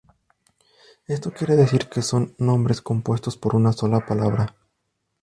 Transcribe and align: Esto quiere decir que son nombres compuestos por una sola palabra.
Esto 1.05 1.31
quiere 1.31 1.55
decir 1.55 1.87
que 1.87 2.01
son 2.01 2.33
nombres 2.39 2.81
compuestos 2.81 3.37
por 3.37 3.55
una 3.55 3.71
sola 3.71 4.03
palabra. 4.03 4.55